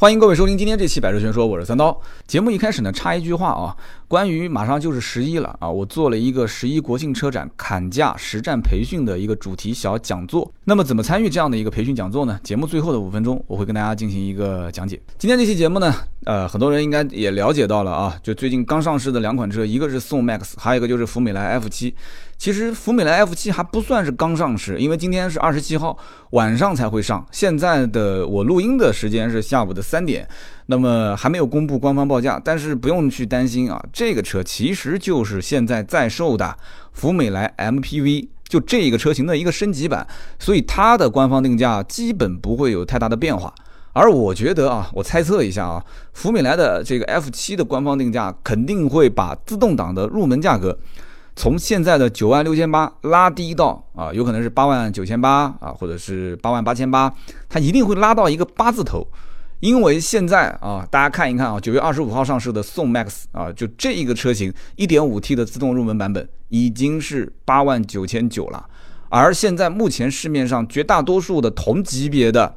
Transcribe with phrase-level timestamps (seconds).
[0.00, 2.00] 欢迎各位收听今天这期《百车全说》，我是三刀。
[2.24, 10.48] 节目一开始呢，插一句话啊，关于马上就是十一了啊，我做了一个十一国庆车展砍价实战培训的一个主题小讲座。
[10.62, 12.38] 那么怎么参与这样的一个培训讲座呢？
[12.44, 15.00] 节目最后的五分钟，我会跟大家进行一个讲解。
[15.18, 15.92] 今天这期节目呢，
[16.26, 21.92] 呃，很多人应该也了解到了啊，就最近刚上市的两款车，一个是宋 MAX，还有一个就是福美来 F 七。
[22.38, 25.98] 其实福美来 F 七还不算是刚上市，因为今天是二十七号
[26.30, 27.26] 晚上才会上。
[27.32, 30.26] 现在的我录音的时间是下午的三点，
[30.66, 32.40] 那么还没有公布官方报价。
[32.42, 36.56] 但是不用去担心啊，这个车其实就是现在在售的
[36.92, 40.06] 福美来 MPV，就这一个车型的一个升级版，
[40.38, 43.52] 所以它的官方定价基本不会有太大的变化。
[43.92, 50.78] 而我觉得啊，我猜测一下啊，福美来的这个 F 七的官方定价肯定会把自动挡的入门价格。
[51.38, 57.14] 从现在的九万六千八拉低到啊，有可能是八万九千八啊，或者是八万八千八，
[57.48, 59.06] 它一定会拉到一个八字头，
[59.60, 68.66] 因为现在啊，大家看一看啊，九月二十五号上市的宋 MAX 啊，就这一个车型，一点五 T 的自动入门版本已经是八万九千九了，
[69.08, 72.52] 而现在目前市面上绝大多数的同级别的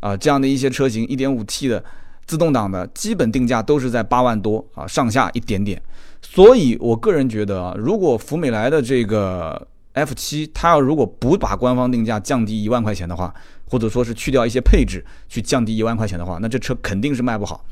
[0.00, 1.84] 啊这样的一些车型，一点五 T 的
[2.26, 5.80] 自动挡的基本定价都是在八万多啊上下一点点。
[6.22, 13.32] 所以，我个人觉得啊，如果福美来的这个 F 七，它要如果不把官方定价降低一万块钱的话，
[13.68, 17.64] 或者说是去掉一些配置去降低一万块钱的话，那这车肯定是卖不好。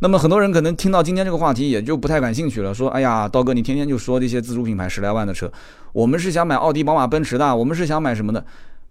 [0.00, 5.50] 那么很多人可能听到今天这个话题也就不太感兴趣了，说：“哎呀，刀哥，你天天就说这些自主品牌十来万的车，
[5.92, 8.44] 我们是想买奥迪、宝马、奔驰的，我们是想买什么的？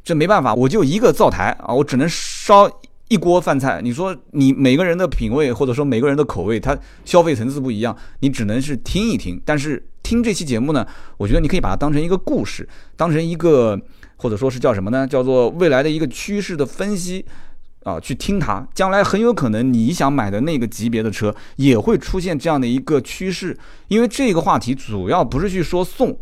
[0.04, 2.68] 这没办法，我就一个灶台啊，我只能烧。”
[3.14, 6.76] 一锅饭菜，你说你每个人的品味或者说每个人的口味，他
[7.06, 9.40] 消费层次不一样，你只能是听一听。
[9.46, 10.84] 但是听这期节目呢，
[11.18, 13.80] 我觉得你可以把它当成一个故事，当成一个
[14.16, 15.06] 或者说是叫什么呢？
[15.06, 17.24] 叫做未来的一个趋势的分析
[17.84, 18.68] 啊，去听它。
[18.74, 23.56] 将来很有可能你想买的那个级别的车也会出现这样的一个趋势。
[23.90, 26.18] 因为这个话题主要不是去说宋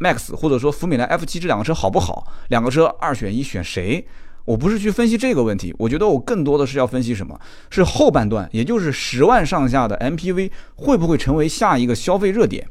[0.00, 4.04] MAX 或者说福美来 F7 这两个车好不好，两个车二选一选谁？
[4.44, 7.38] 我不是去分析这个问题，我觉得我更多的是要分析什么？
[7.70, 12.66] 是后半段，也就是十万上下的 MPV 会不会成为下一个消费热点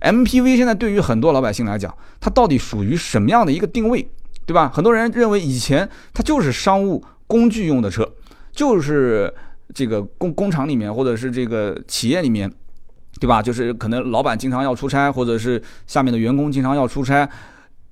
[0.00, 4.08] ？MPV 现在对于很多老百姓来讲，它到底属于什么样的一个定位，
[4.46, 4.70] 对吧？
[4.72, 8.08] 很多人认为以前它就是商务工具用的车，
[8.52, 9.32] 就是
[9.74, 12.48] 这个工工厂里面或者是这个企业里面，
[13.18, 13.42] 对吧？
[13.42, 17.28] 就是可能老板经常要出差，或者是下面的员工经常要出差。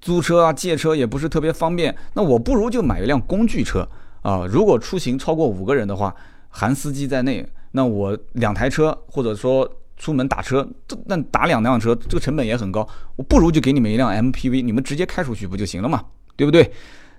[0.01, 3.89] 租车啊，借车也不是特别方便，那我不如就买一辆工具车
[4.23, 4.47] 啊。
[4.47, 6.15] 如果出行超过五个人的话，
[6.49, 12.87] 含司机在内，那我两台车或者说出门打车，这那打两辆车这个成本也很高，
[13.17, 16.05] 我不如就给你们一辆 MPV，你们直接开出去不就行了嘛，
[16.37, 16.73] 对不对？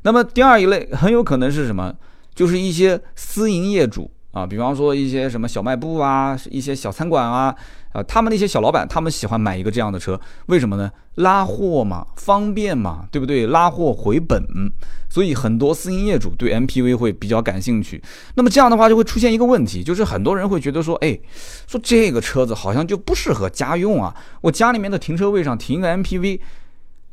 [0.04, 1.94] 那么第二一类很有可能是什么？
[2.34, 7.56] 就是一些私营业主啊，比方说一些什么小卖部啊，一些小餐馆啊。
[7.94, 10.92] 啊，他们那些小老板，他们喜欢买一个这样的车，为什么呢？
[11.16, 13.48] 拉货嘛，方便嘛，对不对？
[13.48, 14.44] 拉货回本，
[15.10, 18.00] 所以很多私营业主对 MPV 会比较感兴趣。
[18.36, 21.18] 那么这样的话，就会出现一个问题，就是很多人会觉得说，哎，
[21.66, 26.40] 说这个车子好像就不适合家用啊，我家里面的停车位上停一个 MPV，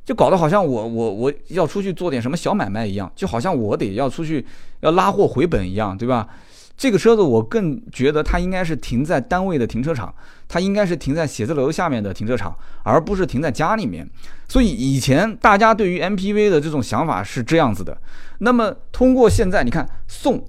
[0.05, 4.45] 就搞得好像我我我要出去做点什么小买卖一样，就好像我得要出去
[4.81, 6.29] 要拉货回本一样，对吧？
[6.77, 10.13] 这个车子我更觉得它应该是停在单位的停车场，
[10.49, 14.09] 它应该是停在写字楼下面的停车场，而不是停在家里面。
[14.49, 17.97] 所以以前大家对于 MPV 的这种想法是这样子的。
[18.39, 20.45] 那么通过现在你看，宋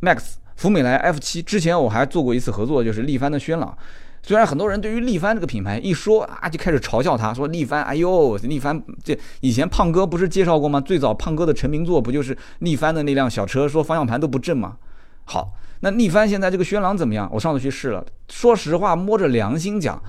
[0.00, 3.76] MAX、福美来 F7，之前我还做过一次合作，就是力帆的轩朗。
[4.22, 10.80] 虽然很多人对于力帆这个品牌一说啊，就开始嘲笑他，说力帆，哎呦，力帆这以前胖哥不是介绍过吗？
[10.80, 14.76] 最早胖哥的成名作不就是力帆的那辆小车，说方向盘都不正吗？
[15.24, 15.52] 好。
[15.84, 17.28] 那力帆现在这个轩朗怎么样？
[17.30, 20.02] 我上次去试了，说实话，摸着良心讲，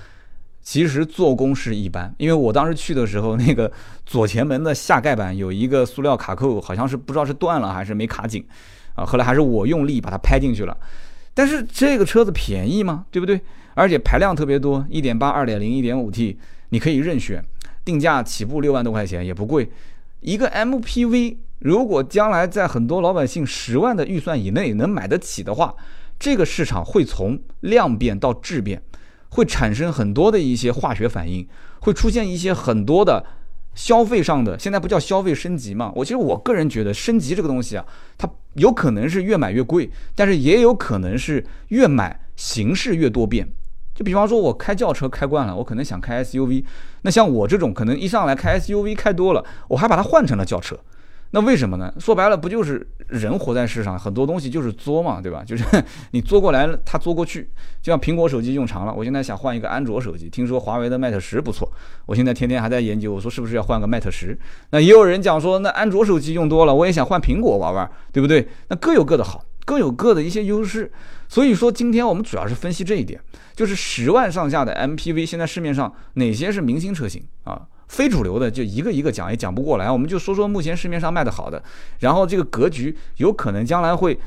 [0.61, 2.15] 其实做工是一般。
[2.17, 3.69] 因为我当时去的时候，那个
[4.05, 8.41] 左前门的下盖板有一个塑料卡扣，好像是不知道是断了还是没卡紧，
[8.95, 10.77] 啊，后来还是我用力把它拍进去了。
[11.33, 13.03] 但是这个车子便宜吗？
[13.11, 13.41] 对不对？
[13.73, 16.39] 而且排量特别多，一点八、二点零、一点五 T，
[16.69, 17.43] 你可以任选，
[17.83, 19.69] 定价起步六万多块钱，也不贵。
[20.21, 21.35] 一个 MPV。
[21.65, 25.73] 如果将来在很多老百姓十万的预算以内能买得起的话，
[26.19, 28.83] 这个市场会从量变到质变，
[29.29, 31.47] 会产生很多的一些化学反应，
[31.79, 33.25] 会出现一些很多的
[33.73, 35.91] 消费上的，现在不叫消费升级嘛？
[35.95, 37.83] 我其实我个人觉得升级这个东西啊，
[38.15, 43.49] 它有可能是越买越贵，但是也有可能是越买形式越多变。
[43.95, 46.63] 就比方说，我开轿车开惯了，我可能想开 SUV，
[47.01, 50.77] 那像我这种可能一上来开 SUV 开多了，我还把它换成了轿车。
[51.35, 51.93] 那为什么呢？
[51.99, 55.43] 说白了，不就是人活在世上，很多东西就是作嘛，对吧？
[55.45, 55.65] 就是
[56.11, 57.49] 你作过来，他作过去。
[57.81, 61.69] 就像苹果手机用长了，我现在想换一个安卓手机，听说华为的 Mate 十不错，
[62.05, 64.39] 我现在天天还在研究，我说是不是要换个 Mate 十？
[64.69, 68.47] 那也有人讲说，那安卓手机用多了，我也想换苹果玩玩，对不对？
[68.69, 70.89] 那各有各的好，各有各的一些优势。
[71.27, 73.19] 所以说，今天我们主要是分析这一点，
[73.53, 77.63] 就是十万上下的 MPV，现在市面上哪些是明星车型啊？
[77.87, 81.61] 非主流的就一个一个讲也讲不过来，我们就说说目前市面上卖的好的，
[81.99, 84.17] 然后这个格局有可能将来会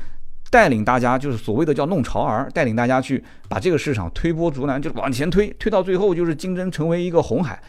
[0.49, 7.61] 带领大家，就是所谓的叫弄潮儿，带领大家去把这个市场推波助澜，就是往前推，推到最后就是竞争成为一个红海，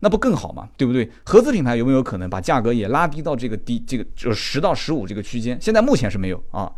[0.00, 0.68] 那不更好吗？
[0.76, 1.10] 对不对？
[1.24, 5.58] 合资品牌有没有可能把价格也拉低到这个低这个就是十到十五这个区间？
[5.60, 6.70] 现在目前是没有啊。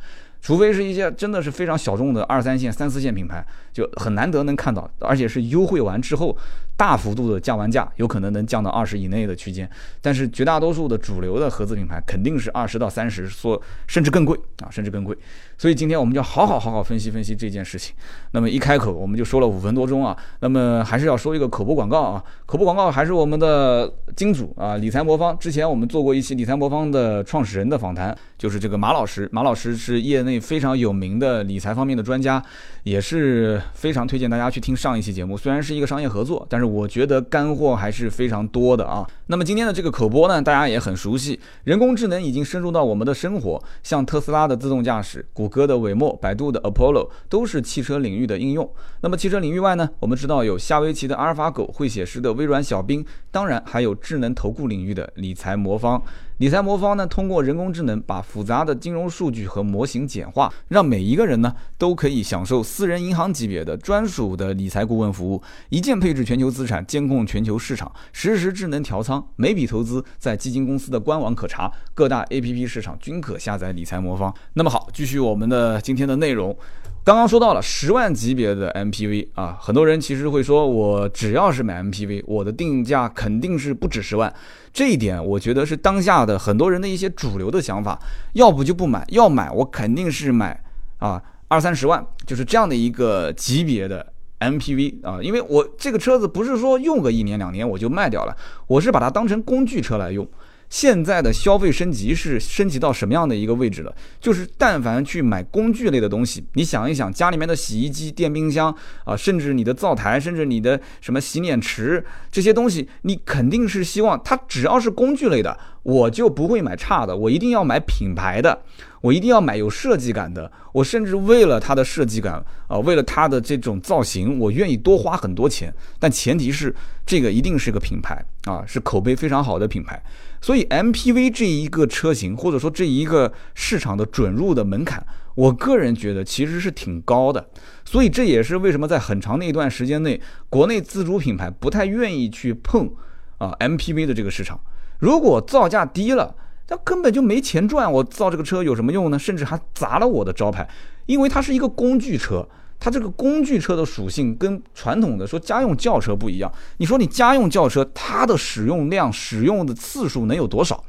[0.43, 3.45] 除非是一些真的是非常小众的二三线、三四线品牌，
[3.75, 6.35] 就很难得能看到，而且是优惠完之后
[6.81, 9.69] 大幅度的降完价，有可能能降到二十以内的区间。
[10.01, 15.15] 但是绝大多数的主流的合资品牌肯定是二十到三十，说甚至更贵啊，甚至更贵。
[15.59, 17.95] 所以今天我们就好好好好分析分析这件事情。
[18.31, 25.39] 那么一开口我们就说了五分多钟啊，那么还是要说一个口播广告啊，口播广告还是我们的金主啊，理财魔方。
[25.39, 32.43] 之前我们做过一期理财魔方的创始人的访谈，就是这个马老师，马老师是业内非常有名的理财方面的专家，
[32.85, 35.37] 也是非常推荐大家去听上一期节目。
[35.37, 39.07] 虽然是一个商业合作，但是我觉得干货还是非常多的啊。
[39.27, 45.51] 那么今天的这个口播呢，大家也很熟悉，人工智能已经深入到我们的生活，像特斯拉的自动驾驶，谷。
[45.51, 48.73] 歌的韦墨、百度的 Apollo 都是汽车领域的应用。
[49.01, 49.91] 那么汽车领域外呢？
[49.99, 56.01] 我们知道有夏威夷的阿尔法狗、会写诗的微软小冰，当然还有智能投顾领域的理财魔方。
[56.41, 74.35] 理财魔方呢，通过人工智能把复杂的金融数据和模型简化，让每一个人呢都可以享受私人银行级别的专属的理财顾问服务，一键配置全球资产，监控全球市场，实时智能调仓，每笔投资在基金公司的官网可查，各大 APP 市场均可下载理财魔方。
[74.55, 76.57] 那么好，继续我们的今天的内容。
[77.03, 84.33] 刚刚说到了十万级别的 MPV 啊，很多人其实会说，我只要是买 MPV，我的定价肯定是不止十万。
[84.73, 87.99] 这一点我觉得是当下的很多人的一些主流的想法，
[88.35, 90.63] 要不就不买，要买我肯定是买
[90.99, 98.37] 啊二三十万，就是这样的一个级别的 MPV 啊，因为我这个车子不是说用个一年两年我就卖掉了，
[98.67, 100.29] 我是把它当成工具车来用。
[100.71, 103.93] 现在的消费升级是升级到什么样的一个位置了？
[104.21, 108.73] 就是但凡去买工具类的东西，你想一想，家里面的洗衣机、电冰箱
[109.05, 118.63] 啊，甚至你的灶台，甚至你的什么洗脸池这些东西，你肯定是希望它只要是工具类的，我就不会买差的，我一定要买品牌的，
[119.01, 122.35] 我一定要买有设计感的，我甚至为了它的设计感
[122.69, 126.73] 啊，为了它的这种造型，我愿意多花很多钱，但前提是
[127.05, 130.03] 这个一定是个品牌啊，是口碑非常好的品牌。
[130.41, 135.05] 所以 MPV 这一个车型，或者说这一个市场的准入的门槛，
[135.35, 137.51] 我个人觉得其实是挺高的。
[137.85, 142.91] 所以这也是为什么在很长的一段时间内，国内自主品牌不太愿意去碰
[143.37, 144.59] 啊 MPV 的这个市场。
[145.01, 146.35] 如果造价低了，
[146.69, 149.19] 那根本就没钱赚，我造这个车有什么用呢？
[149.19, 150.67] 甚至还砸了我的招牌，
[151.05, 152.49] 因为它是一个工具车。
[152.81, 156.51] 它这个工具车的属性跟传统的说家用轿车不一样。
[156.79, 160.83] 你说你家用轿车，它的使用量、使用的次数能有多少？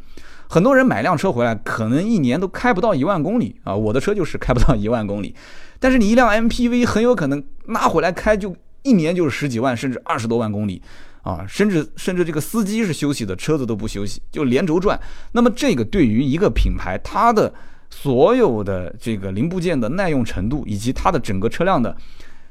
[0.47, 3.75] 很多人买辆车回来，可能一年都开不到一万公里啊。
[3.75, 5.33] 我的车就是开不到一万公里，
[5.79, 10.81] 但是你一辆 MPV 很有可能拉回来开，就一年就是十几万，甚至二十多万公里
[11.21, 11.45] 啊。
[11.48, 15.00] 甚至甚至这个司机是休息的，车子都不休息，就连轴转。
[15.31, 17.53] 那么这个对于一个品牌，它的
[17.91, 21.95] 所有的这个零部件的耐用程度，以及它的整个车辆的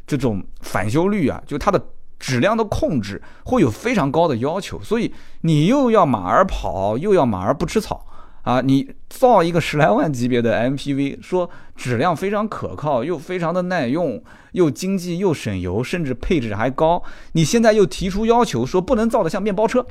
[0.07, 1.83] 这种返修率啊，就它的
[2.19, 4.79] 质量的控制，会有非常高的要求。
[4.83, 8.07] 所以你又要马儿跑，又要马儿不吃草
[8.43, 8.61] 啊！
[8.61, 17.03] 你造一个 十来万级别的 MPV，说质量非常可靠，又非常的耐用，又经济又省油，甚至配置还高。
[17.33, 19.87] 你现在又提出要求说不能造的像面包车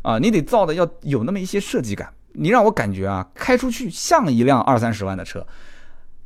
[0.00, 2.12] 啊，你得造的要有那么一些设计感。
[2.38, 5.46] 你让我感觉啊，开出去像一辆二三十万的车，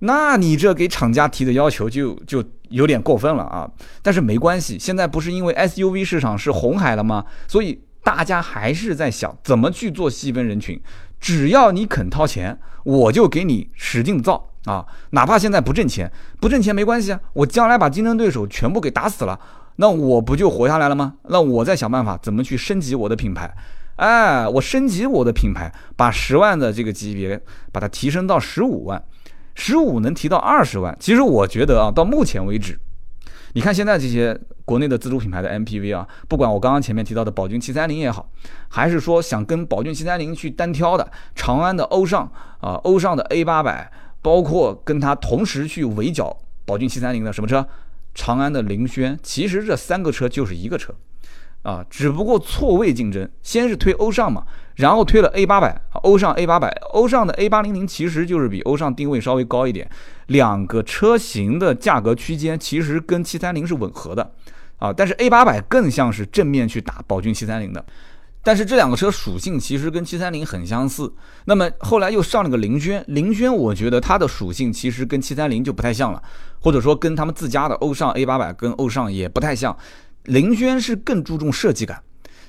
[0.01, 3.71] 那你这给厂家提的要求就就有点过分了啊！
[4.03, 7.25] 但是没关系，现在不是因为 SUV 市场是红海了吗？
[7.47, 10.81] 所以大家还是在想怎么去做细分人群。
[11.21, 14.87] 只要你肯掏钱，我就给你使劲造啊！
[15.11, 17.21] 哪怕现在不挣钱，不挣钱没关系啊！
[17.35, 19.39] 我将来把竞争对手全部给打死了，
[19.77, 21.15] 那我不就活下来了吗？
[21.29, 23.55] 那我再想办法怎么去升级我的品牌。
[24.01, 27.39] 哎，我升级我的品牌，把十万的这个级别
[27.71, 29.03] 把它提升到十五万，
[29.55, 30.97] 十五能提到二十万。
[30.99, 32.81] 其实我觉得啊，到目前为止，
[33.53, 38.27] 你看现在这些国内的自主品牌的 MPV 啊，不管我刚刚前面提到的宝骏七三零也好，
[38.69, 42.25] 还是说想跟宝骏七三零去单挑的长安的欧尚
[42.61, 43.93] 啊，欧尚的 A 八百，
[44.23, 47.69] 包括跟它同时去围剿宝骏七三零的什么车？
[48.15, 50.95] 长安的凌轩，其实这三个车就是一个车。
[51.63, 54.45] 啊，只不过错位竞争，先是推欧尚嘛，
[54.77, 59.87] 然后推了 A 八百，欧尚 A 八百，欧尚的 A 八零零其实就是比欧尚定位稍微高一点，
[60.29, 64.33] 两个车型的价格区间其实跟七三零是吻合的，
[64.79, 67.85] 啊，但是 A 八百更像是正面去打宝骏七三零的，
[68.43, 71.13] 但是这两个车属性其实跟七三零很相似，
[71.45, 76.23] 那么后来又上了个凌轩，凌轩我觉得它的属性其实跟七三零就不太像了，
[76.61, 79.77] 或者说跟他们自家的欧尚 A 八百跟欧尚也不太像。
[80.25, 82.03] 凌轩是更注重设计感。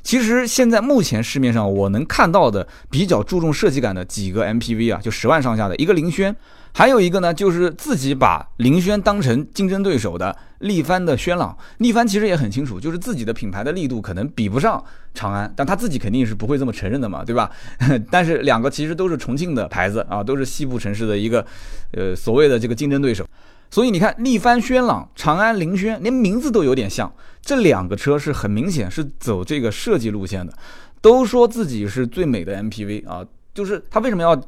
[0.04, 6.36] 其实现在目前市面上我能看到的比较注重设计感的几个 MPV 啊，就十万上下的一个凌轩，
[6.74, 11.56] 还有一个呢就是自己把凌轩当成竞争对手的力帆的轩朗。
[11.78, 17.52] 力帆其实也很清楚，就是自己的品牌的力度可能比不上长安，但他自己肯定是不会这么承认的嘛，对吧？
[18.10, 21.46] 但是两个其实都是重庆的牌子啊，都是西部城市的一个
[21.92, 23.24] 呃所谓的这个竞争对手。
[23.72, 27.12] 所以你看，力帆、轩朗、长安凌轩，连名字都有点像。
[27.42, 30.54] 这两个车是很明显是走这个设计路线的，
[31.02, 33.26] 都说自己是最美的 MPV 啊。
[33.54, 34.40] 就是他为什么要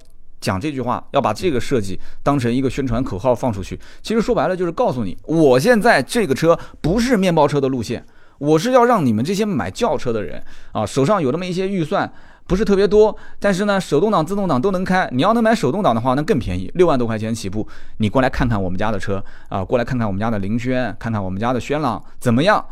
[0.42, 3.80] 讲这句话，要把这个设计当成一个宣传口号放出去？
[4.02, 8.06] 其实说白了就是告诉你，我现在这个车不是面包车的路线，
[8.40, 12.12] 我是要让你们这些买轿车的人啊，手上有那么一些预算。
[12.46, 15.08] 不是特别多，但是呢，手动挡、自动挡都能开。
[15.12, 17.68] 你要能买手动挡的话，那更便宜，六万多块钱起步。
[17.98, 22.64] 你过来看看我们家的车啊，过来看看我们家的凌轩，看看我们家的轩朗怎么样？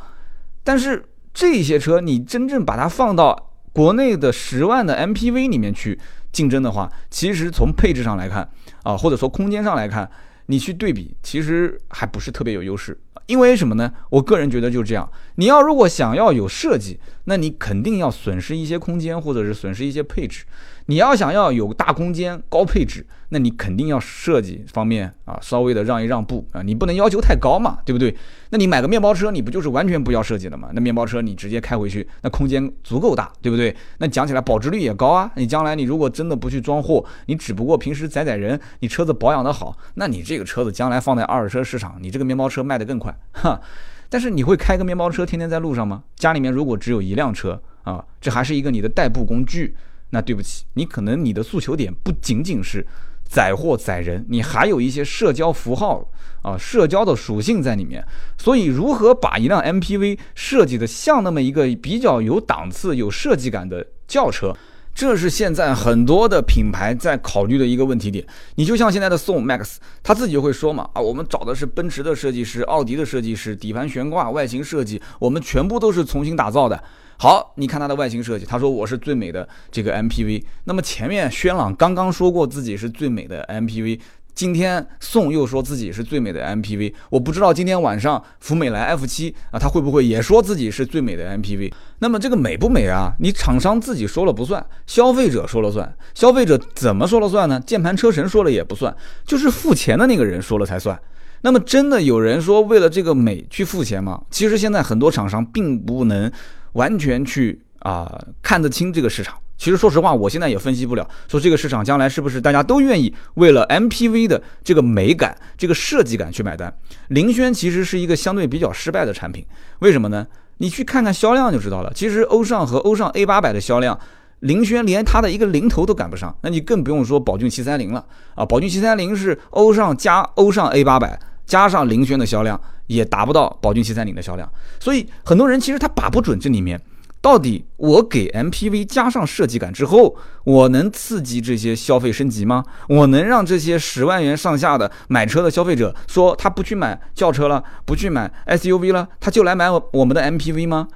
[0.63, 5.97] 但是这些车你真正把它放到国内的十万的 MPV 里面去
[6.31, 8.47] 竞争的话，其实从配置上来看
[8.83, 10.09] 啊，或者说空间上来看，
[10.47, 12.99] 你去对比，其实还不是特别有优势。
[13.31, 13.93] 因为什么呢？
[14.09, 15.09] 我个人觉得就是这样。
[15.35, 20.43] 你要如果想要有设计，那你肯定要损失一些空间，或者是损失一些配置。
[20.87, 28.15] 你要想要有大空间、高配置，那你肯定要设计方面啊稍微的让一让步啊，你不能要求太高嘛，对不对？
[28.49, 30.69] 那你买个面包车，你不就是完全不要设计的嘛？
[30.73, 33.73] 那面包车你直接开回去，那空间足够大，对不对？
[33.99, 35.31] 那讲起来保值率也高啊。
[35.35, 43.61] 你将来你如果真的不去装货，你只不过平时载载人，你车子保养的好，那你这个车子将来放在二手车市场，你这个面包车卖得更快哈。
[44.09, 46.03] 但是你会开个面包车天天在路上吗？
[46.17, 49.73] 家里面如果只有一辆车啊，这还是一个你的代步工具。
[50.11, 52.85] 那对不起，你可能你的诉求点不仅仅是
[53.23, 56.05] 载货载人，你还有一些社交符号
[56.41, 58.05] 啊，社交的属性在里面。
[58.37, 64.53] 所以，如何把一辆 MPV 设计的像那么一个比较有档次、有设计感的轿车，
[64.93, 68.25] 这是现在很多的品牌在考虑的一个问题点。
[68.55, 76.83] 你就像现在的宋 MAX，他自己就会说嘛，啊，我们找的是奔驰的设计师、奥迪的设计师，底盘悬挂、外形设计，我们全部都是重新打造的。
[77.21, 80.43] 好，你看它的外形设计，他说我是最美的这个 MPV。
[80.63, 83.99] 那么前面轩朗刚刚说过自己是最美的 MPV，
[84.33, 86.91] 今天宋又说自己是最美的 MPV。
[87.11, 91.71] 我不知道今天晚上福美来 F 七啊，他会不会也说自己是最美的 MPV？
[91.99, 93.13] 那么这个美不美啊？
[93.19, 95.95] 你厂商自己说了不算，消费者说了算。
[96.15, 97.59] 消费者怎么说了算呢？
[97.59, 98.91] 键盘车神说了也不算，
[99.27, 100.99] 就是付钱的那个人说了才算。
[101.41, 104.23] 那么真的有人说为了这个美去付钱吗？
[104.31, 106.31] 其实现在很多厂商并不能。
[106.73, 116.73] 完全去啊看得清这个市场，其实说实话，我现在也分析不了，说这个市场将来是不是大家都愿意为了 MPV 的这个美感、这个设计感去买单。
[117.09, 119.45] 凌轩其实是一个相对比较失败的产品，
[119.79, 120.25] 为什么呢？
[120.57, 121.91] 你去看看销量就知道了。
[121.95, 123.99] 其实欧尚和欧尚 A 八百的销量，
[124.41, 128.45] 凌轩连它的一个零头都赶不上，那你更不用说宝骏七三零了啊！
[128.45, 131.19] 宝骏七三零是欧尚加欧尚 A 八百。
[131.51, 136.81] 加上凌轩的销量也达不到宝骏七三零的销量，所以很多人其实他把不准这里面
[137.19, 140.15] 到底我给 MPV 加上设计感之后，
[140.45, 142.63] 我能刺激这些消费升级吗？
[142.87, 150.87] 我能让这些十万元上下的买车的消费者说他不去买轿车了，不去买 SUV 了，他就来买我我们的 MPV 吗？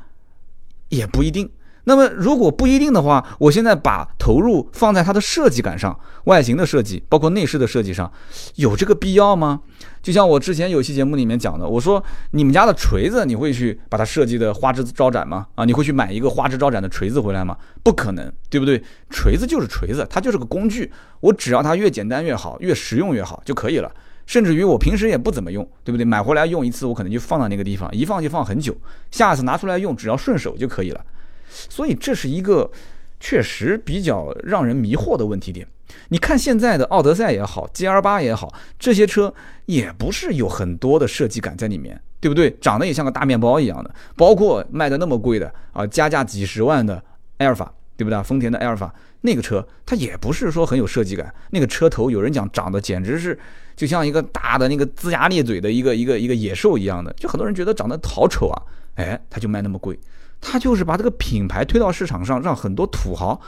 [0.87, 1.51] 也不一定。
[1.85, 8.11] 那么如果不一定的话，我现在把投入放在它的设计感上，外形的设计，包括内饰的设计上，
[8.55, 9.61] 有这个必要吗？
[10.01, 15.47] 就像我之前有期节目里面讲的，我说你们家的锤子，你会去把它设计的花枝招展吗？
[15.55, 17.55] 啊，你会去买一个花枝招展的锤子回来吗？
[17.83, 18.81] 不可能，对不对？
[19.09, 23.91] 锤子就是锤子，它就是个工具，我只要它越简单越好，越实用越好就可以了。
[24.25, 26.03] 甚至于我平时也不怎么用，对不对？
[26.03, 28.75] 买回来用一次，我可能就放到那个地方，一放就放很久，
[29.11, 31.05] 下次拿出来用，只要顺手就可以了。
[31.49, 32.69] 所以这是一个
[33.19, 35.67] 确实比较让人迷惑的问题点。
[36.09, 39.33] 你看现在的奥德赛也好，G L 八也好，这些车
[39.65, 42.01] 也不是有很多的设计感在里面。
[42.17, 42.49] 对不对？
[42.59, 46.99] 长得也像个大面包一样的，包括卖的那么贵的啊，加价几十万的
[47.37, 48.23] 埃尔法，对不对？
[48.23, 53.37] 丰田的埃尔法那个车，它也不是说很有设计感，那个车头有人讲长得简直是
[53.75, 58.59] 就像一个大的那个龇牙咧嘴的一个一个一个野兽一样的，就很多人觉得长得好丑啊，
[58.95, 59.99] 哎，它就卖那么贵，
[60.39, 63.39] 它就是把这个品牌推到市场上，让很多土豪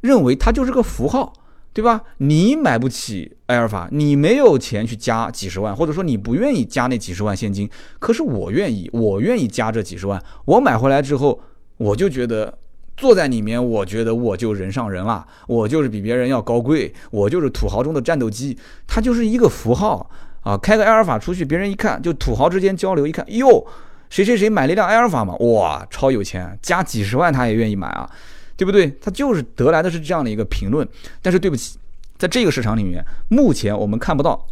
[0.00, 1.32] 认为它就是个符号。
[1.74, 2.00] 对吧？
[2.18, 7.68] 你买不起埃尔法，你没有钱去加几十万，或者说你不愿意加那几十万现金。
[7.98, 10.22] 可是我愿意，我愿意加这几十万。
[10.44, 11.40] 我买回来之后，
[11.76, 12.56] 我就觉得
[12.96, 18.56] 坐在里面，我觉得我就人上人了，我就是比别人要高贵，我就是土豪中的战斗机。
[18.86, 20.08] 它就是一个符号
[20.42, 20.56] 啊！
[20.56, 23.66] 开个埃尔法出去，别人一看，就土豪之间交流，一看，哟，
[24.14, 28.08] 谁谁谁买了一辆埃尔法嘛，哇，超有钱，加几十万他也愿意买啊。
[28.56, 28.88] 对不对？
[29.00, 30.88] 他就是得来的是这样的一个评论，
[31.20, 31.76] 但是对不起，
[32.16, 34.46] 在这个市场里面，目前我们看不到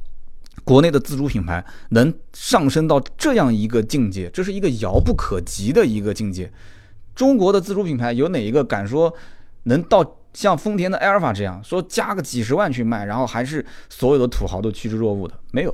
[0.64, 6.52] 国内的自主品牌能上升到这样一个境界，这是一个遥不可及的一个境界。
[7.14, 9.14] 中国的自主品牌有哪一个敢说
[9.62, 10.04] 能到
[10.35, 15.35] 像丰田的埃尔法这样说加个几十万去卖，然后还是所有的土豪都趋之若鹜的？
[15.52, 15.73] 没有。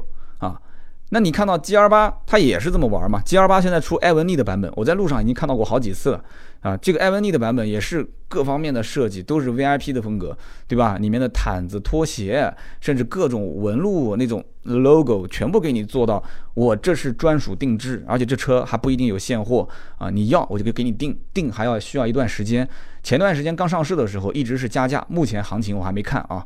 [1.11, 6.23] 那你看到 G R 八，它也是这么玩嘛？G R 八现在出艾文尼的版本，我在路上已经看到过好几次了
[6.61, 6.77] 啊。
[6.77, 10.37] 这个艾文尼的版本也是各方面的设计都是 V I P 的风格，
[10.67, 10.99] 对吧？
[10.99, 16.23] 里面的毯子、拖鞋，甚至各种纹路那种 logo，全部给你做到，
[16.53, 20.11] 我这是专属定制，而且这车还不一定有现货啊。
[20.11, 22.69] 你要我就可以给你定，定还要需要一段时间。
[23.03, 26.45] 前段时间刚上市的时候一直是加价，目前行情我还没看啊。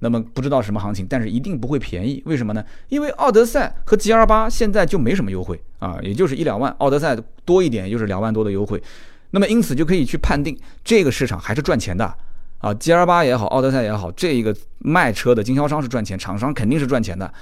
[0.00, 2.22] 那么不知道什么行情，但是一定不会便宜。
[2.26, 2.64] 为什么呢？
[2.88, 6.74] 因为奥德赛和 G R 八现在就没什么优惠啊，也就是一两万。
[6.78, 8.82] 奥德赛多一点，就是两万多的优惠。
[9.30, 12.12] 那么因此就可以去判定这个市场还是赚钱的
[12.58, 12.74] 啊。
[12.74, 17.32] G R 八也好，奥德赛也好，这一个卖车的经销商是赚钱，厂商肯定是赚钱的。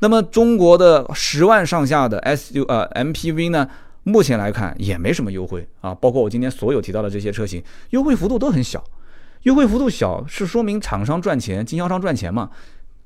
[0.00, 3.66] 那么中国的十万上下的 S U 呃 M P V 呢，
[4.02, 5.94] 目前来看也没什么优惠啊。
[5.94, 8.84] 包括我今天所有提到的这些车型，优惠幅度都很小。
[9.42, 12.50] 优惠幅度小是说明厂商赚钱、经销商赚钱吗？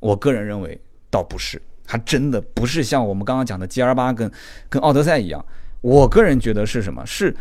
[0.01, 0.79] 我个人认为
[1.11, 4.31] 倒不是，还真的不是像我们刚刚讲的 G R 八跟
[4.69, 5.45] 跟奥德赛一样。
[5.81, 7.05] 我个人觉得是什么？
[7.07, 7.35] 是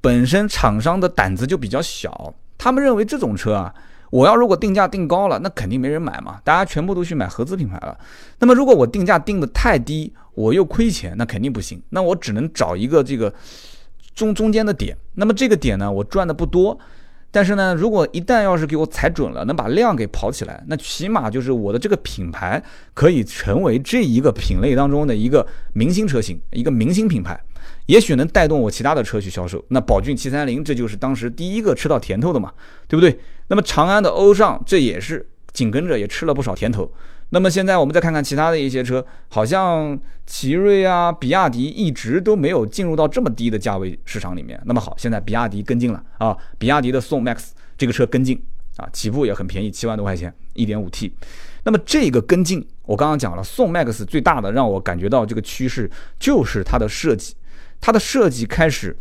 [0.00, 3.74] 本身厂商的胆子就比较小，他们认为这种车啊，
[4.10, 7.98] 我要如果定价定高了，那肯定没人买嘛，大家全部都去买合资品牌了。
[8.38, 11.82] 那么如果我定价定的太低，我又亏钱，那肯定不行。
[11.90, 13.32] 那我只能找一个这个
[14.14, 14.96] 中中间的点。
[15.14, 16.78] 那么这个点呢，我赚的不多。
[17.34, 27.40] 但是呢，如果一旦要是给我踩准了，能把量给跑起来，那起码就是我的这个品牌可以成为这一个品类当中的一个明星车型，一个明星品牌，
[27.86, 29.64] 也许能带动我其他的车去销售。
[29.68, 32.52] 那宝骏七三零，这就是当时第一个吃到甜头的嘛，
[32.86, 33.18] 对不对？
[33.48, 36.92] 那么长安的欧尚，这也是紧跟着也吃了不少甜头。
[37.34, 44.60] 那么现在我们再看看其他的一些车，好像奇瑞啊、比亚迪一直都没有进入到这么低的价位市场里面。
[44.66, 48.38] 那么好，现在比亚迪跟进了啊，比亚迪的宋 MAX 这个车跟进
[48.76, 51.10] 啊，起步也很便宜，七万多块钱，1.5T。
[51.64, 57.34] 那么这个跟进，我刚刚讲了，宋 MAX 最大的让我感觉到这个趋势就是它的设计，
[57.80, 58.94] 它的设计开始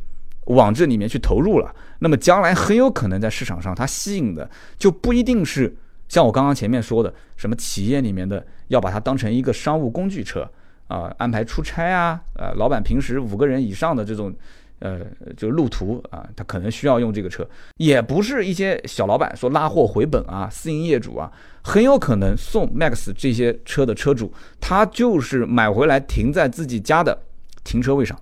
[0.45, 1.75] 往这里面去投入了。
[1.99, 5.75] 那么将来很有可能在市场上，它吸引的就不一定是。
[6.11, 10.45] 像我刚刚前面说的，什么企业里面的要把它当成一个商务工具车
[10.87, 14.35] 啊，安排出差啊，呃，老板平时五个人以上的这种，
[14.79, 14.99] 呃，
[15.37, 17.47] 就路途啊，他可能需要用这个车，
[17.77, 21.31] 也不是一些小老板说拉货回本啊，私营业主啊，
[21.63, 27.17] 很有可能送 Max 这些车的车主，他就是买回来停在自己家的
[27.63, 28.19] 停车位上，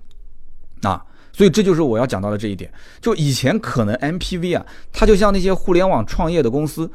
[0.82, 2.72] 啊，所以这就是我要讲到的这一点。
[3.00, 6.88] 就以前可能 MPV 啊，它就像那些互联网创业的公司。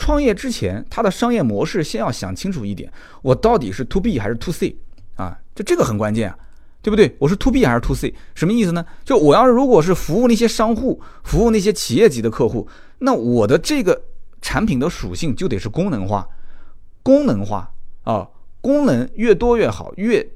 [0.00, 4.74] 创业之前，它的商业模式先要想清楚一点，我到底是 to B 还是 to C
[5.16, 5.38] 啊？
[5.54, 6.38] 就这个很关键啊，
[6.80, 7.14] 对不对？
[7.18, 8.14] 我是 to B 还是 to C？
[8.34, 8.82] 什么意思呢？
[9.04, 12.66] 就我要如果是服务那些商户，服务那些企业级的客户，
[13.00, 14.02] 那我的这个
[14.40, 16.26] 产品的属性就得是功能化，
[17.02, 17.70] 功能化
[18.04, 18.26] 啊，
[18.62, 20.26] 功能越多越好，越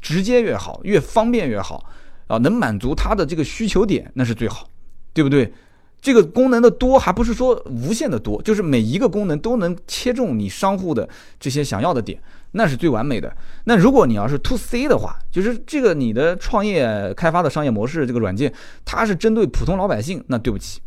[0.00, 1.84] 直接越好，越方便越好
[2.26, 4.68] 啊，能满足他的这个需求点，那是最好，
[5.12, 5.52] 对不对？
[6.00, 11.08] 这个功能的多，还不是说无限的多，就是每一个功能都能切中你商户的
[11.40, 12.20] 这些想要的点，
[12.52, 13.34] 那是最完美的。
[13.64, 18.52] 那如果你要是 to C 的话，就是这个你的创业开发的商业模式，这个软件
[18.84, 20.80] 它是针对普通老百姓，那对不起，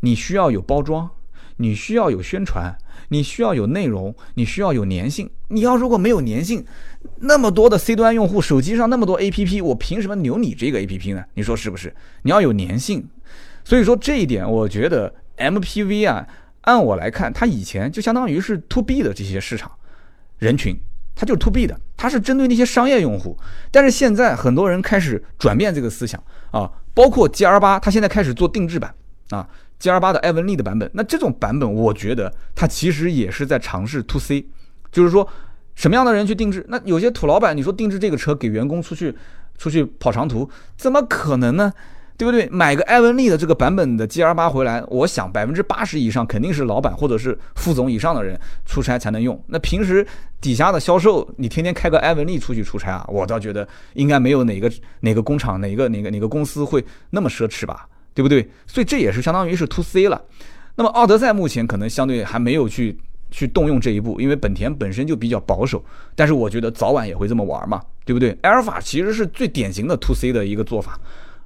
[0.00, 1.08] 你需要有包装，
[1.58, 2.76] 你需要有宣传，
[3.10, 5.30] 你需要有内容，你需要有粘性。
[5.50, 6.64] 你要如果没有粘性，
[7.20, 11.24] 那么多的 C 端用户手机上那么多 APP，我凭什么留你这个 APP 呢？
[11.34, 11.94] 你说是不是？
[12.22, 13.08] 你要有粘性。
[13.68, 16.26] 所以说这一点，我觉得 MPV 啊，
[16.62, 19.70] 按我来看，它以前就相当于是 To B 的这些市场
[20.38, 20.74] 人群，
[21.14, 23.36] 它就是 to B 的，它是针对那些商业用户。
[23.70, 26.18] 但是现在很多人开始转变这个思想
[26.50, 28.94] 啊，包括 G R 八，它现在开始做定制版
[29.28, 29.46] 啊
[29.78, 30.90] ，G R 八的艾文利的版本。
[30.94, 34.46] 那这种版本，我觉得它其实也是在尝试 to C，
[34.90, 35.28] 就是说
[35.74, 36.64] 什么样的人去定制？
[36.70, 39.14] 那有些土老板，你说定制这个车给员工出去
[39.58, 41.70] 出去跑长途，怎么可能呢？
[42.18, 42.48] 对不对？
[42.50, 49.40] 买个艾文利的这个版本的 G R 八回来，我想百分之八十以上肯定是老板或者是副总以上的人出差才能用。
[49.46, 50.04] 那平时
[50.40, 53.06] 底下的销售，你天天开个艾文利出去出差啊？
[53.08, 57.86] 我倒觉得应该没有哪个哪个工厂、哪个哪个哪个公司会那么奢侈吧？
[58.12, 58.50] 对不对？
[58.66, 60.20] 所以这也是相当于是 to C 了。
[60.74, 62.98] 那么奥德赛目前可能相对还没有去
[63.30, 65.84] 去动用这一步，因为本田本身就比较保守。
[66.16, 68.36] 但是我觉得早晚也会这么玩嘛，对不对？
[68.42, 70.98] 埃尔法其实是最典型的 to C 的一个做法。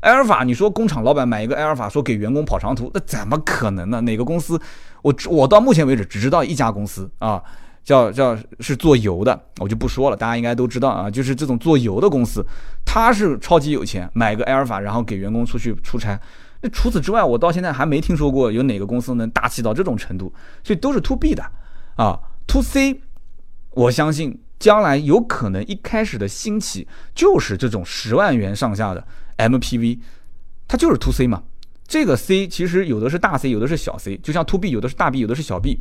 [0.02, 4.00] 埃尔法，你说工厂老板买一个埃尔法，说给员工跑长途，那怎么可能呢？
[4.00, 4.60] 哪个公司？
[5.02, 7.42] 我我到目前为止只知道一家公司啊，
[7.84, 12.44] 叫叫是做油的，我就不说了，大家应该都知道啊，就是这种做油的公司，
[12.84, 16.20] 他是超级有钱，买个埃尔法，然后给员工出去出差。
[16.62, 20.32] 那除此之外，我到现在还没听说过有哪个公司能大气到这种程度，
[20.64, 21.44] 所以都是 to B 的
[21.96, 23.00] 啊，to C，
[23.70, 29.04] 我相信将来有可能一开始的兴起就是这种十万元上下的。
[29.38, 29.98] MPV，
[30.68, 31.42] 它就是 To C 嘛，
[31.86, 35.78] 这个 C 其实有的是大 C，有的是小 C，就像 To B 有的是大 B，有的是小 B。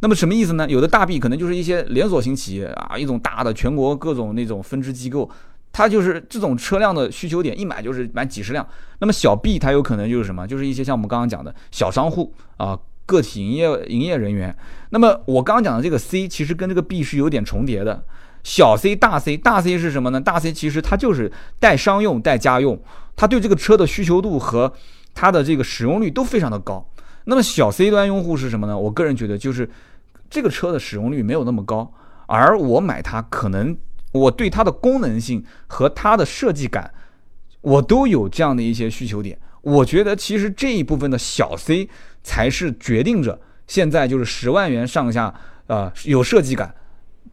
[0.00, 0.68] 那么什么意思呢？
[0.68, 5.30] 有的大 B 可能就是一些连锁型企业啊，一种大的全国各种那种分支机构，
[5.72, 8.66] 它就是这种车辆的需求点，一买就是买几十辆。
[8.98, 10.46] 那么小 B 它有可能就是什么？
[10.46, 14.54] 就是一些像我们刚刚讲的小商户啊，个体营业营业人员。
[14.90, 18.04] 那么我刚刚讲的这个 C 其实跟这个 B 是有点重叠的。
[18.44, 20.20] 小 C 大 C 大 C 是什么呢？
[20.20, 22.80] 大 C 其实它就是带商用带家用，
[23.16, 24.72] 它对这个车的需求度和
[25.14, 26.86] 它的这个使用率都非常的高。
[27.24, 28.78] 那么小 C 端用户是什么呢？
[28.78, 29.68] 我个人觉得就是
[30.28, 31.90] 这个车的使用率没有那么高，
[32.26, 33.74] 而我买它可能
[34.12, 36.92] 我对它的功能性和它的设计感，
[37.62, 39.38] 我都有这样的一些需求点。
[39.62, 41.88] 我觉得其实这一部分的小 C
[42.22, 45.34] 才是决定着现在就是十万元上下
[45.66, 46.74] 啊有设计感。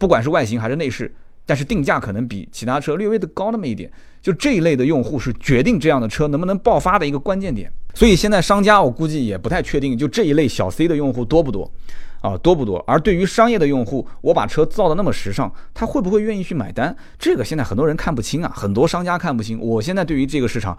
[0.01, 1.13] 不管是外形还是内饰，
[1.45, 3.87] 但是定价可能比其他车略微的高那么一点，
[4.19, 7.71] 就这一类的用户是决定这样的车能不能爆发的一个关键点。
[7.93, 11.71] 所以现在商家我估计也不太确定，就这一类小 C 的用户多不多
[12.19, 12.35] 啊？
[12.39, 12.83] 多不多？
[12.87, 16.95] 而对于商业的用户，我把车造的那么时尚，他会不会愿意去买单？
[17.19, 19.59] 这个现在很多人看不清啊，很多商家看不清。
[19.59, 20.75] 我现在对于这个市场，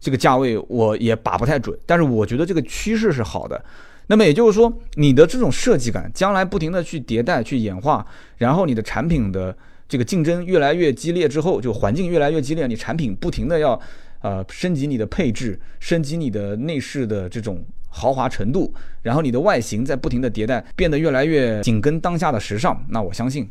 [0.00, 3.64] 这个价位我也把不太准，但是我觉得这个趋势是好的。
[4.06, 9.56] 那么也就是说，你的这种设计感，将来不停的去迭代、去演化，然后你的产品的
[9.88, 13.80] 这个竞争越来越激烈之后，就环境越来越激烈，你产品不停的要，
[14.20, 22.84] 呃，升级你的配置，升级你的内饰的这种豪华程度，然后你的外形在不停的迭代，变得越来越紧跟当下的时尚。
[22.90, 23.48] 那我相信，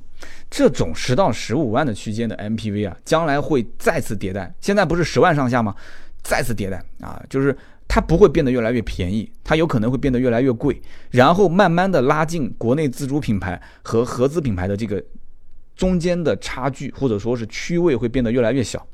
[0.51, 4.53] 这种十到十五万的区间的 MPV 啊，将来会再次迭代。
[4.61, 5.75] 现在不是十万上下吗？
[6.21, 7.57] 再次迭代啊，就是。
[7.87, 15.03] 它不会变得越来越便宜，它有可能会变得越来越贵，然后慢慢的拉近国内自主品牌和合资品牌的这个
[15.75, 18.85] 中间的差距，或者说是区位会变得越来越小。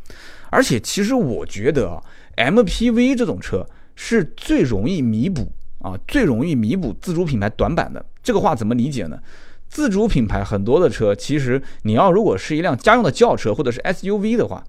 [0.50, 2.02] 而且，其实我觉得啊
[2.36, 8.04] ，MPV 这种车是最容易弥补啊，最容易弥补自主品牌短板的。
[8.24, 9.20] 这个话怎么理解呢？
[9.68, 14.64] 自主品牌很多的车，其实你要如果是一辆家用的轿车或者是 SUV 的话，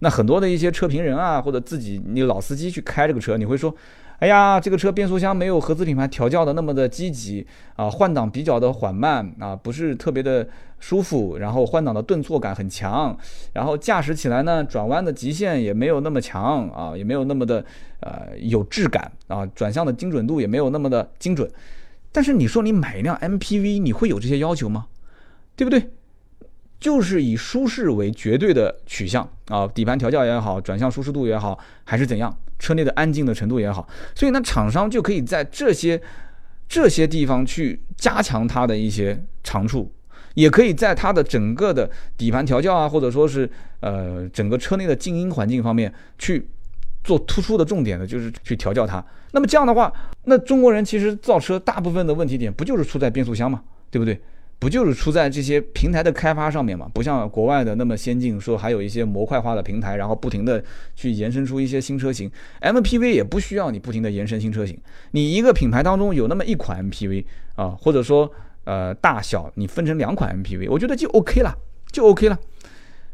[0.00, 3.74] 那很多的一些车评人啊，或者自己你老司机去开这个车，你会说，
[4.18, 10.46] 哎呀，这个车变速箱没有合资品牌调教的那么的积极啊，换挡比较的缓慢啊，不是特别的
[10.80, 13.16] 舒服，然后换挡的顿挫感很强，
[13.52, 17.64] 然后驾驶起来呢，转弯的极限也没有那么强啊，也没有那么的
[18.00, 21.50] 呃有质感啊，转向的精准度也没有那么的精准。
[22.12, 24.86] 但是你说你买一辆 MPV，你会有这些要求吗？
[25.54, 25.90] 对不对？
[26.78, 36.00] 就是以舒适为绝对的取向啊，底盘调教也好，转向舒适度也好，还是怎样，车内的安静的程度也好，所以呢，厂商就可以在这些
[36.68, 39.92] 这些地方去加强它的一些长处，
[40.34, 43.48] 也可以在它的整个的底盘调教啊，或者说是
[43.80, 46.48] 呃整个车内的静音环境方面去。
[47.06, 49.00] 做突出的重点的就是去调教它。
[49.30, 49.92] 那么这样的话，
[50.24, 53.62] 那中国人其实造车大部分的问题点不就是出在变速箱嘛，
[53.92, 54.20] 对不对？
[54.58, 56.90] 不就是出在这些平台的开发上面嘛？
[56.94, 60.62] 不像国外的那么先进，说还有一些模块化的平台，然后不停的
[60.94, 62.30] 去延伸出一些新车型。
[62.60, 64.78] MPV 也不需要你不停的延伸新车型，
[65.12, 68.30] 你一个品牌当中有那么一款 MPV 啊，或者说
[68.64, 71.54] 呃大小你分成两款 MPV，我觉得就 OK 了，
[71.90, 72.38] 就 OK 了。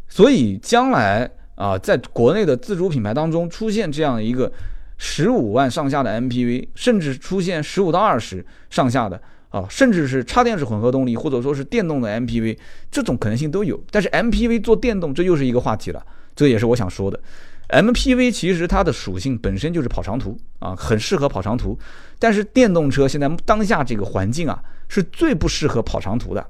[0.09, 1.31] 所以将来。
[1.55, 4.51] 啊，在国内的自主品牌当中出现这样一个
[4.97, 9.21] 十五万上下的 MPV，甚至出现十五到二十上下的
[9.53, 12.57] 啊，甚至是插电式混合动力，或者说是电动的 MPV，
[12.91, 13.79] 这种可能性都有。
[13.91, 16.03] 但是 MPV 做电动，这又是一个话题了。
[16.35, 17.21] 这也是我想说的。
[17.69, 21.79] MPV 其实它的属性本身就是跑长途啊，很适合跑长途。
[22.19, 26.47] 但是电动车现在当下这个环境啊，是最不适合跑长途的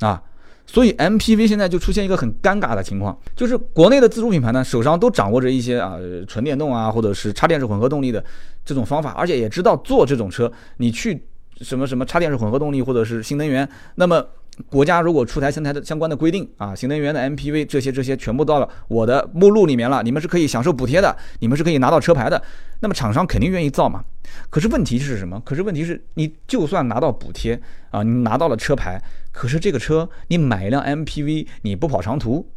[0.00, 0.22] 啊。
[0.66, 8.24] 所以 MPV 现在就出现一个很尴尬的情况，就是国内的自主品牌呢，手上都掌握着一些啊纯电动啊，或者是插电式混合动力的
[8.64, 11.27] 这种方法，而且也知道做这种车，你去。
[11.60, 14.24] 什么什么插电式混合动力或者是新能源，那么
[14.68, 22.42] 国家如果出台相台的相关的规定啊，新能源的 MPV 这些这些全部到了我的目录里面了，你们是可以享受补贴的，你们是可以拿到车牌的，
[22.80, 24.04] 那么厂商肯定愿意造嘛。
[24.50, 25.40] 可是问题是什么？
[25.44, 32.48] 可是问题是你就算拿到补贴啊，你拿到了车牌，可是这个车你买一辆 MPV 你不跑长途，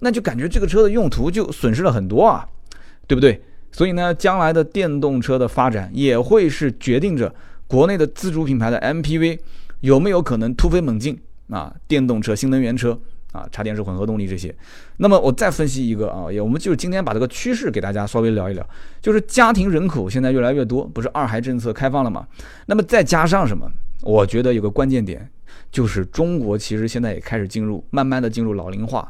[0.00, 2.48] 那就感觉这个车的用途就损失了很多啊，
[3.06, 3.42] 对不对？
[3.72, 7.34] 所以呢，将来的电动车的发展也会是决定着。
[7.66, 9.38] 国内的自主品牌的 MPV
[9.80, 11.18] 有没有可能突飞猛进
[11.50, 11.74] 啊？
[11.88, 12.98] 电动车、新能源车
[13.32, 14.54] 啊，插电式混合动力这些。
[14.98, 18.66] 那么我再分析一个啊，也我们就是今天把这个趋势给大家稍微聊一聊，
[19.02, 22.26] 就是家庭人口现在越来越多，不是二孩政策开放了吗？
[22.66, 23.70] 那么再加上什么？
[24.02, 25.28] 我觉得有个关键点，
[25.70, 29.06] 就是中国其实现在也开始进入慢慢的进入老龄化，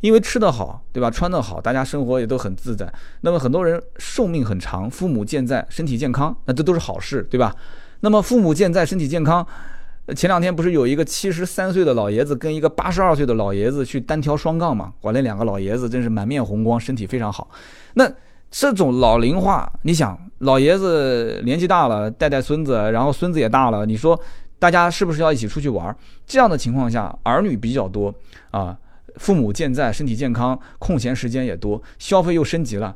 [0.00, 1.10] 因为吃得好，对吧？
[1.10, 2.92] 穿得好，大家生活也都很自在。
[3.22, 7.54] 那么很多人寿命很长，父母健在，身体健康，那这都是好事，对吧？
[8.04, 9.44] 那么父母健在，身体健康。
[10.14, 14.92] 前两天不是有一个七十三岁的老爷子跟一个八十二岁的老爷子去单挑双杠嘛？
[15.00, 17.48] 哇，那两个老爷子真是满面红光，身体非常好。
[17.94, 18.06] 那
[18.50, 24.20] 这种老龄化，你想，老爷子年纪大了，带带孙子，然后孙子也大了，你说
[24.58, 25.96] 大家是不是要一起出去玩？
[26.26, 28.14] 这样的情况下，儿女比较多
[28.50, 28.76] 啊，
[29.16, 32.94] 父母健在，身体健康，空闲时间也多，消费又升级了。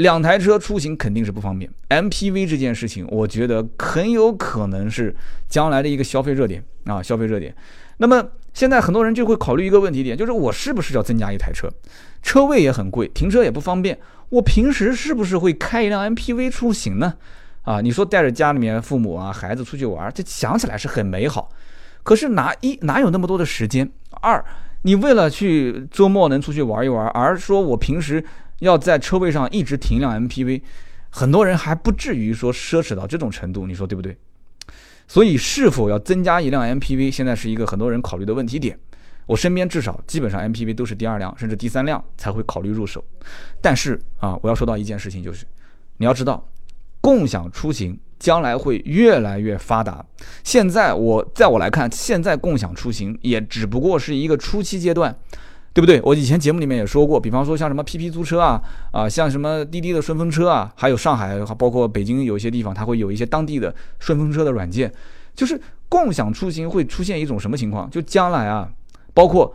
[0.00, 5.14] 两台车出行肯定是不方便，MPV 这件事情，我觉得很有可能是
[5.46, 7.54] 将来的一个消费热点啊，消费热点。
[7.98, 11.68] 那么现在很多人就会考虑一个问题点，就是我是不是要增加一台车？
[12.22, 13.98] 车位也很贵，停车也不方便。
[14.30, 17.14] 我平时是不是会开一辆 MPV 出行呢？
[17.62, 21.50] 啊，你说带着家里面父母啊、孩子出去玩，这想起来是很美好。
[22.02, 23.90] 可是哪一哪有那么多的时间？
[24.22, 24.42] 二，
[24.82, 28.24] 你为了去周末能出去玩一玩，而说我平时。
[28.60, 30.62] 要在车位上一直停一辆 MPV，
[31.10, 34.16] 很多人还不至于说奢侈到这种程度，你说对不对？
[35.08, 38.78] 所以是否要增加一辆 MPV，现在是一个很多人考虑的问题点。
[39.26, 43.04] 我身边至少基本上 MPV 都是第二辆甚至第三辆才会考虑入手。
[43.60, 45.44] 但是啊，我要说到一件事情，就是
[45.98, 46.48] 你要知道，
[47.00, 50.04] 共享出行将来会越来越发达。
[50.44, 55.16] 现在我在我来看，现在共享出行也只不过是一个初期阶段。
[55.72, 56.00] 对不对？
[56.02, 58.60] 我以前节目里面也说过，比方说像什么 PP 租车啊，
[58.92, 64.92] 啊，像什么滴滴的顺风车啊，还有上海，包括北京有一些地方，它会有一些当地的顺风车的软件。
[65.32, 67.88] 就是共享出行会出现一种什么情况？
[67.88, 68.68] 就将来啊，
[69.14, 69.54] 包括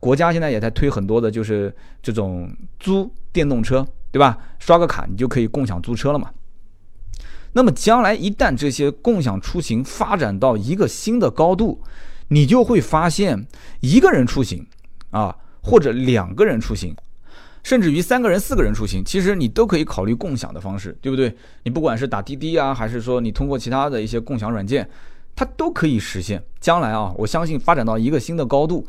[0.00, 4.38] 国家现在也在推很多的，就是这种租电动车，对吧？
[4.58, 6.30] 刷个卡你就可以共享租车了嘛。
[7.52, 11.82] 那么将来一旦这些共享出行发展到一个新的高度，
[12.28, 13.46] 你就会发现
[13.80, 14.66] 一个人出行
[15.12, 15.34] 啊。
[15.64, 16.92] 或者两个人出行，
[17.62, 21.32] 甚至于三个人、四个人出行，其实你都可以考虑共享的方式，对不对？
[21.62, 24.90] 你不管是打滴滴啊，还是说你通过其他的一些共享软件，
[25.36, 26.42] 它都可以实现。
[26.58, 28.84] 将来啊，我相信发展到一个新的高度。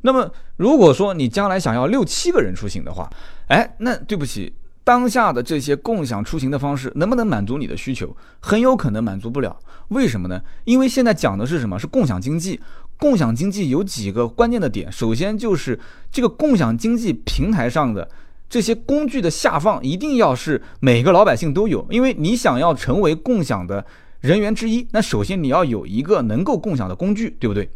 [0.00, 3.06] 那么，如果说你将来想要六七个人出行的话，
[3.48, 4.50] 哎，那对不起，
[4.82, 8.16] 当下的这些共享出行的方式能不能满足你的需求？
[8.40, 9.54] 很有可能满足不了。
[9.88, 10.40] 为什么呢？
[10.64, 11.78] 因为现在讲的是什么？
[11.78, 12.58] 是共享经济。
[12.98, 15.78] 共享经济有几个关键的点，首先就是
[16.10, 18.08] 这个共享经济平台上的
[18.48, 23.84] 这些工具的下放一定要是每个老百姓都有，因为你想要成为共享的
[24.20, 27.68] 人员之一，那首先你要有一个能够共享的工具，对不对？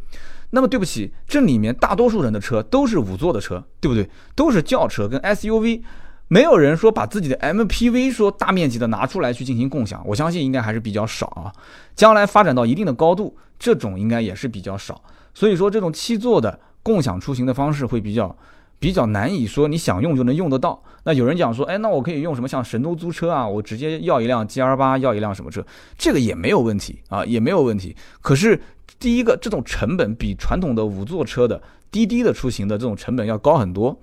[0.50, 4.08] 那么对不起，这里面大多数人的车都是五座的车，对不对？
[4.34, 5.82] 都是轿车跟 SUV，
[6.28, 11.52] 没有人说把自己的 MPV 说大面积的拿出来去进行共享，我相信应该还是比较少啊。
[11.96, 13.36] 将来发展到一定的高度。
[13.60, 15.02] 这种应该也是比较少，
[15.34, 18.36] 所以说这种七座的共享出行的方式会比较
[18.78, 20.80] 比较难以说你想用就能用得到。
[21.02, 25.66] 那有人讲说，哎，那我可以用什么像神州租车啊，我直接要一辆 G R 八，要一辆什么车，
[25.98, 27.96] 这个也没有问题啊，也没有问题。
[28.20, 28.60] 可是
[29.00, 31.60] 第一个，这种成本比传统的五座车的
[31.90, 33.98] 滴滴的出行的这种成本要高很多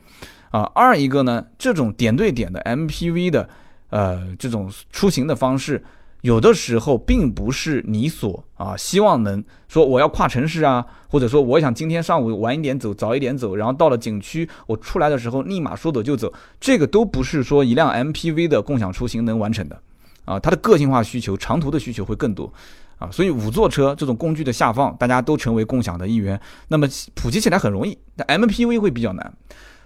[0.52, 0.62] 啊。
[0.76, 3.50] 二一个呢，这种点对点的 M P V 的
[3.90, 5.84] 呃这种出行的方式。
[6.22, 19.80] 有的时候并不是你所啊希望能说我要跨城市啊，或者说我想今天上午晚一点走，早一点走，然后到了景区我出来的时候立马说走就走，这个都不是说一辆 MPV 的共享出行能完成的
[20.26, 22.52] 啊，它的个性化需求、长途的需求会更多
[22.98, 29.32] 啊，所以五座车这种工具的下放，大家都成为共享的一员，那么普及起来很容易，但 MPV 会比较难。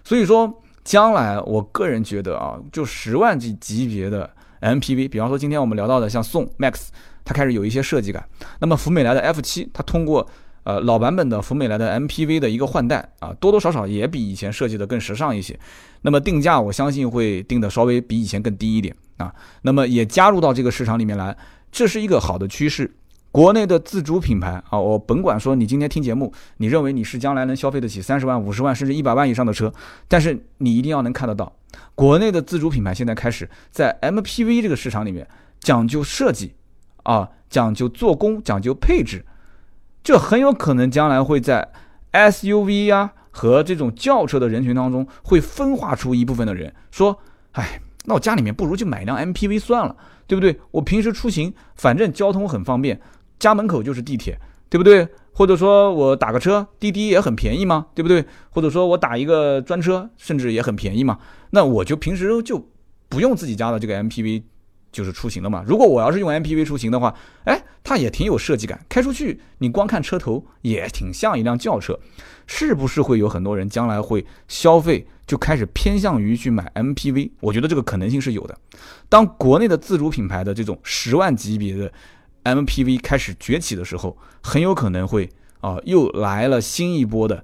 [0.10, 0.52] 所以说，
[0.84, 4.28] 将来我个人觉得啊，就十万级级别的
[4.60, 6.88] MPV，比方说今天我们聊到的像宋 MAX，
[7.24, 8.28] 它开始有一些设计感。
[8.60, 10.28] 那么福美来的 F7，它通过
[10.64, 15.60] 呃老版本的福美来的 MPV 的一个换代啊，多多少少也比以前设计的更时尚一些。
[16.02, 19.32] 那么定价我相信会定的稍微比以前更低一点啊。
[19.62, 21.38] 那么也加入到这个市场里面来，
[21.72, 22.92] 这是一个好的趋势。
[23.32, 29.72] 国内的自主品牌啊，我甭管说你今天听节目，你认为你是将来能消费得起三十万、五十万甚至一百万以上的车，
[30.08, 31.54] 但是你一定要能看得到，
[31.94, 35.28] 国内的自主品牌现在开始在 MPV 这个市场里面
[35.60, 36.56] 讲究设计
[37.04, 39.24] 啊，讲究做工，讲究配置，
[40.04, 41.72] 这很有可能将来会在
[42.12, 47.20] SUV 呀和这种轿车的人群当中会分化出一部分的人，说，
[47.52, 50.60] 哎，那我家里面不如就买一辆 MPV 算了，对不对？
[50.72, 53.00] 我平时出行反正交通很方便。
[53.40, 54.38] 家门口就是地铁，
[54.70, 55.08] 对不对？
[55.32, 58.26] 或者说我打个车，滴滴也很便宜嘛，对不对？
[58.50, 61.18] 或者说我打一个专车，甚至也很便宜嘛。
[61.52, 62.68] 那我就平时就
[63.08, 64.44] 不用自己家的这个 MPV，
[64.92, 65.64] 就是出行了嘛。
[65.66, 71.98] 如果我要是用 MPV 出行的话，哎，它也挺有设计感，开出去你光看车头也挺像一辆轿车，
[72.46, 77.32] 是不是会有很多人将来会消费就开始偏向于去买 MPV？
[77.40, 78.58] 我觉得这个可能性是有的。
[79.08, 81.90] 当国内的自主品牌的这种十万级别的。
[82.56, 85.30] MPV 开始崛起的时候，很有可能会
[85.62, 87.44] 啊，又来了新一波的，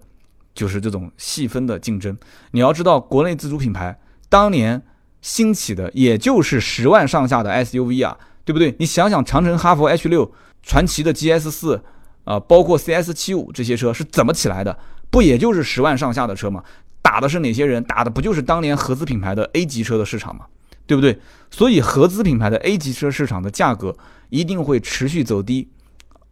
[0.53, 2.17] 就是这种细分的竞争。
[2.51, 4.81] 你要知道，国内自主品牌当年
[5.21, 8.75] 兴起的也就是十万上下的 SUV 啊，对不对？
[8.79, 10.31] 你想想，长城哈弗 H 六、
[10.63, 11.83] 传祺的 GS 四
[12.23, 14.77] 啊，包括 CS 七五这些车是怎么起来的？
[15.09, 16.63] 不也就是十万上下的车吗？
[17.01, 17.83] 打的是哪些人？
[17.83, 20.45] 打的不就是当年合资品牌的 A 级车的市场吗？
[20.85, 21.17] 对不对？
[21.49, 23.95] 所以合资品牌的 A 级车市场的价格
[24.29, 25.67] 一定会持续走低。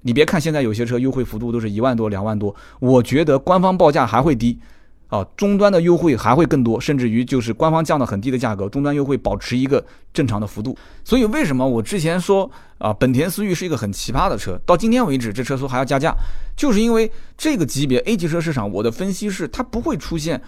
[0.02, 4.60] 你别看现在有些车优惠幅度都是一万多、两万多，我觉得官方报价还会低
[5.08, 10.78] 啊，终端的优惠还会更多，甚至于就是官方降的很低的价格，终端优惠保持一个正常的幅度。
[11.06, 16.13] 所以为什么我之前说啊，本田思域是一个很奇葩的车，到今天为止这车说还要加价，
[16.58, 20.42] 就是因为这个级别 A 级车市场，我的分析是它不会出现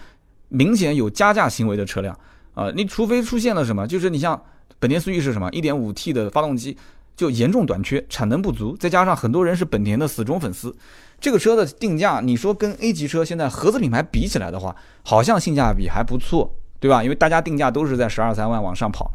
[0.48, 2.18] 明显有加价行为的车辆。
[2.56, 4.40] 啊，你除非出现了什么，就是你像
[4.78, 6.74] 本田思域是什么，一点五 T 的发动机
[7.14, 10.74] 就严重短缺，产能不足，再加上很多人是本田的死忠粉丝，
[11.20, 17.04] 这个车的定价，你说跟 A 级车现在合资品牌比起来的话，好像性价比还不错，对吧？
[17.04, 19.12] 因为大家定价都是在十二三万往上跑，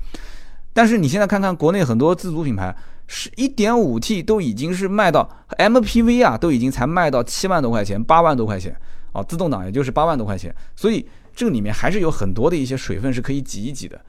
[0.72, 2.76] 但是你现在看看国内很多自主品牌，
[3.08, 5.28] 是一点五 T 都已经是卖到
[5.58, 8.76] MPV 啊，都已经才卖到七万多块钱，八万多块钱，
[9.14, 11.08] 哦，自动挡也就是八万多块钱，所以。
[11.42, 14.00] 这个里面还是有很多的一些水分是可以挤一挤的。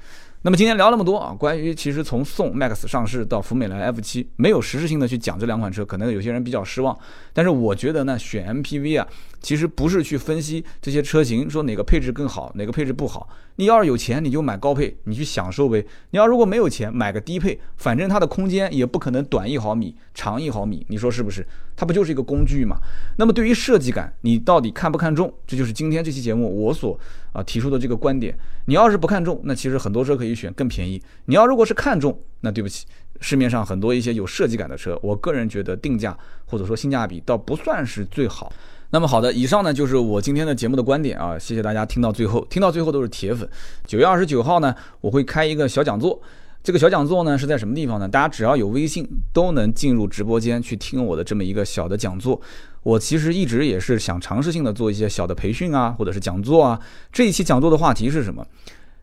[0.42, 6.94] 那么今天聊那么多啊，关于其实从宋 MAX 上市到福美来 F 七没有实质性的去讲这两款车，可能有些人比较失望。
[7.32, 9.08] 但是我觉得呢，选 MPV 啊，
[9.40, 13.26] 其实不是去分析这些车型，说哪个配置更好，哪个配置不好。
[13.56, 15.84] 你要是有钱，你就买高配，你去享受呗。
[16.10, 21.46] 你要如果没有钱，买个低配，反正它的空间也不可能短一毫米，长一毫米，你说是不是？
[21.76, 22.76] 它不就是一个工具嘛？
[23.18, 25.32] 那么对于设计感，你到底看不看重？
[25.46, 26.98] 这就是今天这期节目我所
[27.32, 28.36] 啊提出的这个观点。
[28.66, 31.02] 你要是不看重，那其实很多车可以选更便宜。
[31.26, 32.86] 你要如果是看重，那对不起，
[33.20, 38.52] 市面上很多一些有设计感的车，我个人觉得定价或者说性价比倒不算是最好。
[38.94, 43.48] 那么好的，以上呢就是我今天的节目的观点啊，谢谢大家听到最后，听到最后都是铁粉。
[43.86, 46.20] 九月二十九号呢，我会开一个小讲座，
[46.62, 48.06] 这个小讲座呢是在什么地方呢？
[48.06, 52.38] 大家只要有微信都能进入直播间去听我的这么一个小的讲座。
[52.82, 56.78] 我其实一直也是想尝试性的做一些小的培训啊，或者是讲座啊。
[57.10, 58.46] 这一期讲座的话题是什么？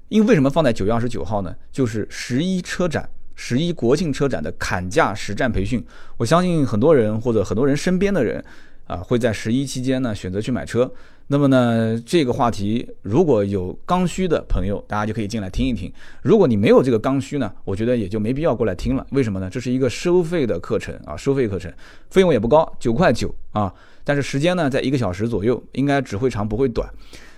[0.09, 1.55] 因为为什么放在九月二十九号呢？
[1.71, 5.83] 就是十一车展，十一国庆车展的砍价实战培训。
[6.17, 8.45] 我相信很多人或者很多人身边的人。
[8.89, 10.91] 啊，会在十一期间呢选择去买车。
[11.27, 15.93] 那么呢，这个话题如果有刚需的朋友，大家就可以进来听一听。
[16.23, 19.05] 如果你没有这个刚需呢，我觉得也就没必要过来听了。
[19.11, 19.47] 为什么呢？
[19.47, 21.71] 这是一个收费的课程啊，收费课程，
[22.09, 23.71] 费用也不高，九块九啊。
[24.03, 26.89] 但是时间呢，在一个小时左右，应该只会长不会短。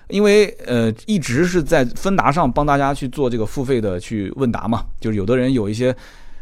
[0.08, 5.94] 因为呃，一直是在芬达上帮大家去做这个付费的去问答嘛，就是有的人有一些。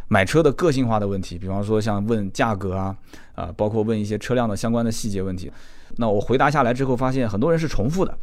[0.09, 2.95] 买车的个性化的问题，比方说像问价格啊，
[3.35, 5.51] 啊，包括问一些车辆的相关的细节问题，
[5.97, 8.17] 那我回答下来之后，发现很多人是重复的，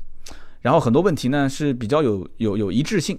[0.62, 3.16] 然后很多问题呢是比较有有有一致性，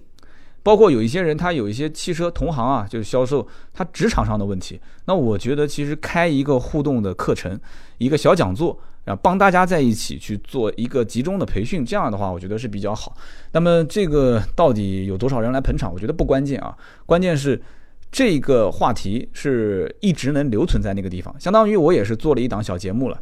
[0.64, 7.58] 包括有一些人他有一些汽车同行啊，就是销售他职场上的问题，那我觉得其实开一个互动的课程，
[8.00, 13.16] 一个小讲座啊，帮大家在一起去做一个集中的培训，这样的话我觉得是比较好。
[13.54, 15.94] 那么这个到底有多少人来捧场？
[15.94, 17.62] 我觉得不关键啊，关键是。
[18.12, 23.20] 这个话题是一直能留存在那个地方，相当于我也是做了一档小节目了。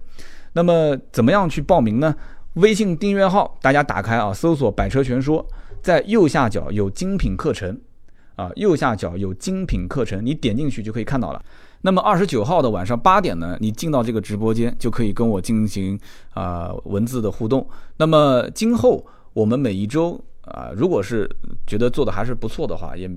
[0.53, 2.15] 那么怎么样去报名呢？
[2.53, 5.45] 微信订阅号大家打开啊，搜索“百车全说”，
[5.81, 7.77] 在右下角有精品课程
[8.35, 11.43] 啊，右下角有精品课程，你点进去就可以看到了。
[11.81, 15.99] 那么二十九号的晚上八点呢，你进到这个直播间就可以跟我进行
[16.33, 17.67] 啊文字的互动。
[17.97, 21.29] 那么今后我们每一周啊，如果是
[21.67, 23.09] 觉得做的还是不错的话，也。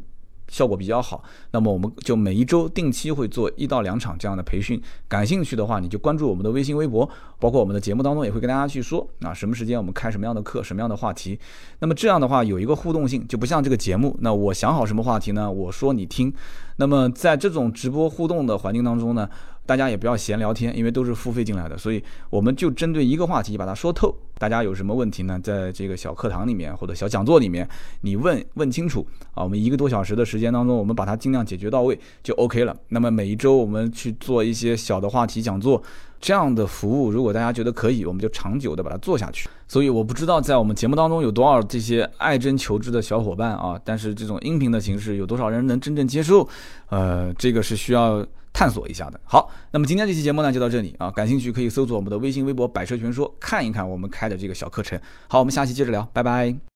[0.48, 1.22] 效果比较好，
[1.52, 4.80] 那么我们就每一周定期会做一到两场这样的培训。
[5.06, 11.38] 感兴趣的话，你就关注我们的微信、微博，包括我们的节目当中也会跟大家去说啊，什么时间我们开什么样的课，什么样的话题。
[11.80, 14.16] 那么这样的话有一个互动性，就不像这个节目。
[14.20, 15.50] 那我想好什么话题呢？
[15.50, 16.32] 我说你听。
[16.76, 19.28] 那么在这种直播互动的环境当中呢？
[19.68, 24.16] 大家也不要闲聊天，因为都是付费进来的，所以我们就针对一个话题把它说透。
[24.38, 25.38] 大家有什么问题呢？
[25.42, 27.68] 在这个小课堂里面或者小讲座里面，
[28.00, 29.44] 你问问清楚啊。
[29.44, 32.74] 我们一个多小时的时间当中，我们把它尽量解决到位就 OK 了。
[32.88, 35.82] 那么每一周我们去做一些小的话题讲座，
[36.18, 39.50] 这样的服务，如果大家觉得可以，我们就长久的把它做下去。
[39.66, 46.48] 所以我不知道在我们节目当中有多少这些爱真求知的小伙伴啊，但是这种音频的形式有多少人能真正接受？
[46.88, 48.24] 呃，这个是需要。
[48.52, 55.00] 探索一下的好，那么今天这期节目呢就到这里啊，感兴趣可以搜索我们的微信、微博“百车全说”，看一看我们开的这个小课程。
[55.28, 56.58] 好，我们下期接着聊，拜拜。